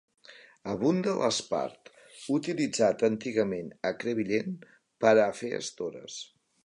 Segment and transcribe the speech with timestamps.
[0.71, 1.91] Abunda l'espart,
[2.37, 4.57] utilitzat antigament a Crevillent
[5.05, 6.19] per a fer estores.